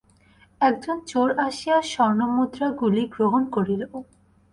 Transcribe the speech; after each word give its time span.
একজন 0.61 0.97
চোর 1.07 1.29
আসিয়া 1.47 1.77
স্বর্ণমুদ্রাগুলি 1.91 3.03
গ্রহণ 3.15 3.43
করিল। 3.55 3.81